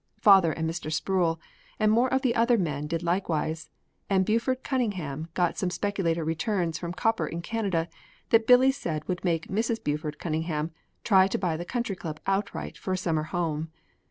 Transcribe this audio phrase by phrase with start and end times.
[0.19, 0.91] Father and Mr.
[0.91, 1.39] Sproul
[1.79, 3.69] and more of the other men did likewise
[4.09, 7.87] and Buford Cunningham got some spectacular returns from copper in Canada
[8.31, 9.83] that Billy said would make Mrs.
[9.83, 10.71] Buford Cunningham
[11.03, 13.69] try to buy the Country Club outright for a summer home.